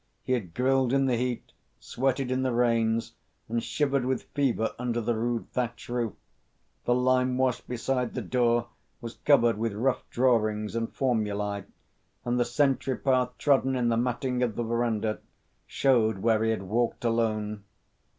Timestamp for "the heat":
1.05-1.51